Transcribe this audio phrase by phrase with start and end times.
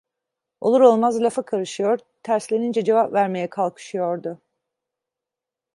[0.61, 4.41] Olur olmaz lafa karışıyor, terslenince cevap vermeye kalkışıyordu.